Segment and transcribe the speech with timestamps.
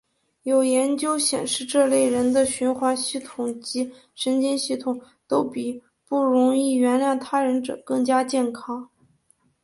[0.41, 8.89] 有研究显示这类人的循环系统及神经系统都比不容易原谅他人者更加健康。